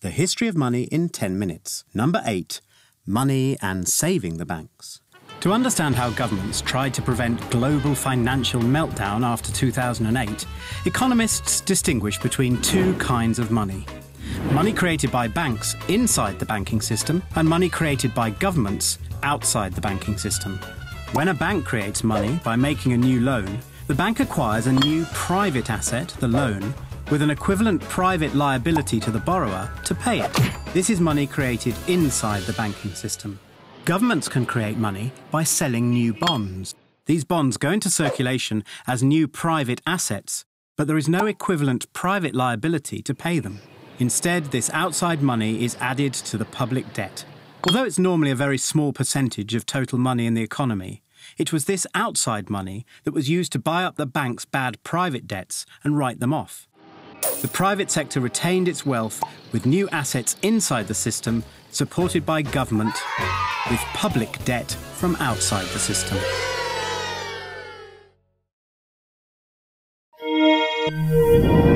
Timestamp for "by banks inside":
15.10-16.38